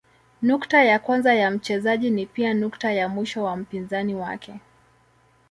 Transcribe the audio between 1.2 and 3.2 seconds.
ya mchezaji ni pia nukta ya